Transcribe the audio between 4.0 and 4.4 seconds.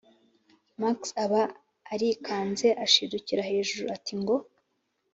ngo!’